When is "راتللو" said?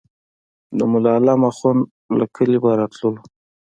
2.79-3.11